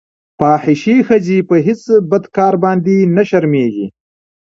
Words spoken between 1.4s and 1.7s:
په